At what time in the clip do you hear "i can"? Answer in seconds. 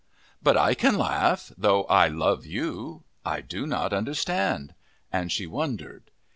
0.57-0.97